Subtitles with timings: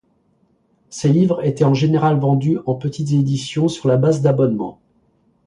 [0.89, 4.79] Ces livres étaient en général vendus en petites éditions sur la base d'abonnements.